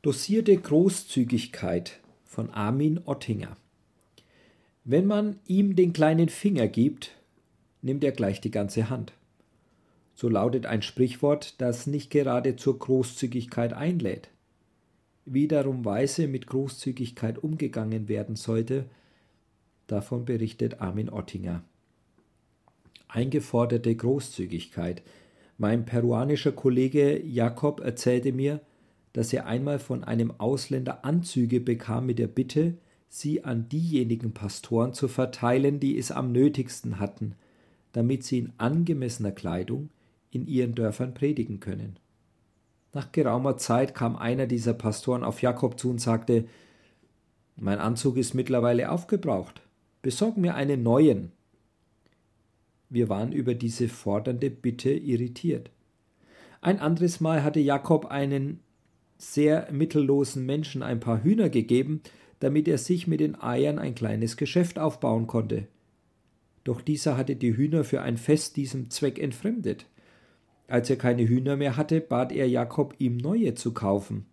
[0.00, 3.56] Dosierte Großzügigkeit von Armin Ottinger.
[4.84, 7.16] Wenn man ihm den kleinen Finger gibt,
[7.82, 9.12] nimmt er gleich die ganze Hand.
[10.14, 14.28] So lautet ein Sprichwort, das nicht gerade zur Großzügigkeit einlädt.
[15.24, 18.84] Wie darum weise mit Großzügigkeit umgegangen werden sollte,
[19.88, 21.64] davon berichtet Armin Ottinger.
[23.08, 25.02] Eingeforderte Großzügigkeit.
[25.56, 28.60] Mein peruanischer Kollege Jakob erzählte mir,
[29.18, 32.74] dass er einmal von einem Ausländer Anzüge bekam mit der Bitte,
[33.08, 37.34] sie an diejenigen Pastoren zu verteilen, die es am nötigsten hatten,
[37.90, 39.88] damit sie in angemessener Kleidung
[40.30, 41.98] in ihren Dörfern predigen können.
[42.92, 46.44] Nach geraumer Zeit kam einer dieser Pastoren auf Jakob zu und sagte
[47.56, 49.62] Mein Anzug ist mittlerweile aufgebraucht.
[50.00, 51.32] Besorg mir einen neuen.
[52.88, 55.72] Wir waren über diese fordernde Bitte irritiert.
[56.60, 58.60] Ein anderes Mal hatte Jakob einen
[59.18, 62.00] sehr mittellosen Menschen ein paar Hühner gegeben,
[62.40, 65.66] damit er sich mit den Eiern ein kleines Geschäft aufbauen konnte.
[66.64, 69.86] Doch dieser hatte die Hühner für ein Fest diesem Zweck entfremdet.
[70.68, 74.26] Als er keine Hühner mehr hatte, bat er Jakob, ihm neue zu kaufen.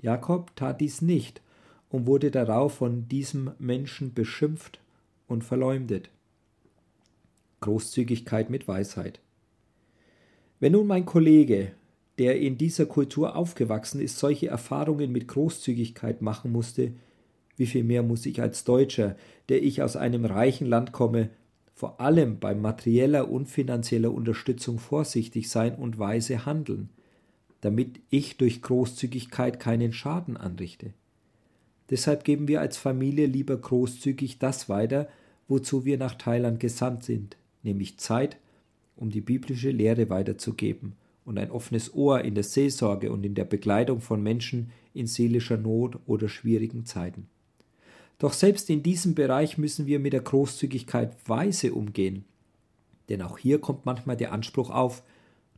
[0.00, 1.40] Jakob tat dies nicht
[1.88, 4.80] und wurde darauf von diesem Menschen beschimpft
[5.26, 6.10] und verleumdet.
[7.60, 9.20] Großzügigkeit mit Weisheit.
[10.60, 11.72] Wenn nun mein Kollege
[12.18, 16.92] der in dieser Kultur aufgewachsen ist, solche Erfahrungen mit Großzügigkeit machen musste,
[17.56, 19.16] wie viel mehr muss ich als Deutscher,
[19.48, 21.30] der ich aus einem reichen Land komme,
[21.74, 26.88] vor allem bei materieller und finanzieller Unterstützung vorsichtig sein und weise handeln,
[27.60, 30.94] damit ich durch Großzügigkeit keinen Schaden anrichte.
[31.90, 35.08] Deshalb geben wir als Familie lieber großzügig das weiter,
[35.48, 38.38] wozu wir nach Thailand gesandt sind, nämlich Zeit,
[38.96, 40.94] um die biblische Lehre weiterzugeben
[41.26, 45.58] und ein offenes Ohr in der Seelsorge und in der Begleitung von Menschen in seelischer
[45.58, 47.28] Not oder schwierigen Zeiten.
[48.18, 52.24] Doch selbst in diesem Bereich müssen wir mit der Großzügigkeit weise umgehen.
[53.08, 55.02] Denn auch hier kommt manchmal der Anspruch auf,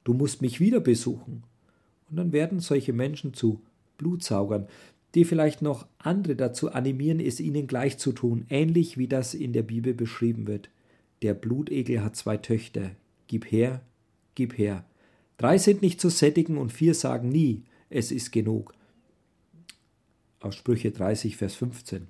[0.05, 1.45] du musst mich wieder besuchen.
[2.11, 3.61] Und dann werden solche Menschen zu
[3.99, 4.67] Blutsaugern,
[5.15, 9.53] die vielleicht noch andere dazu animieren, es ihnen gleich zu tun, ähnlich wie das in
[9.53, 10.71] der Bibel beschrieben wird.
[11.23, 12.93] Der Blutegel hat zwei Töchter.
[13.27, 13.83] Gib her,
[14.35, 14.85] gib her.
[15.39, 18.75] Drei sind nicht zu sättigen und vier sagen nie, es ist genug.
[20.41, 22.09] Aus Sprüche 30, Vers 15.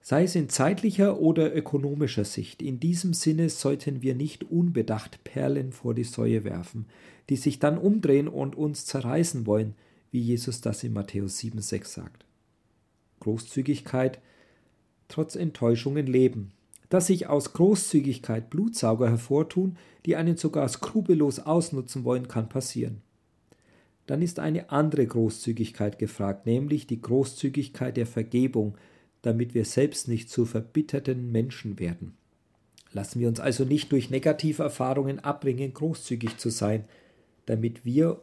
[0.00, 5.72] Sei es in zeitlicher oder ökonomischer Sicht, in diesem Sinne sollten wir nicht unbedacht Perlen
[5.72, 6.86] vor die Säue werfen,
[7.30, 9.74] die sich dann umdrehen und uns zerreißen wollen,
[10.12, 12.24] wie Jesus das in Matthäus 7, 6 sagt.
[13.20, 14.20] Großzügigkeit
[15.08, 16.52] trotz Enttäuschungen leben,
[16.88, 23.02] dass sich aus Großzügigkeit Blutsauger hervortun, die einen sogar skrupellos ausnutzen wollen, kann passieren.
[24.06, 28.76] Dann ist eine andere Großzügigkeit gefragt, nämlich die Großzügigkeit der Vergebung,
[29.22, 32.14] damit wir selbst nicht zu verbitterten Menschen werden.
[32.92, 36.84] Lassen wir uns also nicht durch negative Erfahrungen abbringen, großzügig zu sein,
[37.46, 38.20] damit wir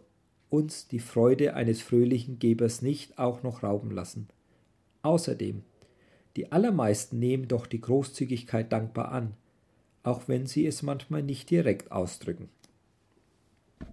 [0.50, 4.28] uns die Freude eines fröhlichen Gebers nicht auch noch rauben lassen.
[5.02, 5.64] Außerdem
[6.36, 9.34] die allermeisten nehmen doch die Großzügigkeit dankbar an,
[10.04, 12.50] auch wenn sie es manchmal nicht direkt ausdrücken.